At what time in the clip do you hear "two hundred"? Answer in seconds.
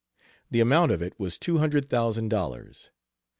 1.37-1.87